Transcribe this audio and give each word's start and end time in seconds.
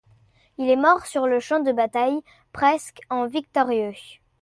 Il 0.57 0.67
est 0.67 0.75
mort 0.81 1.05
sur 1.05 1.27
le 1.27 1.39
champ 1.39 1.59
de 1.59 1.71
bataille, 1.71 2.21
presque 2.53 3.01
en 3.11 3.27
victorieux. 3.27 3.93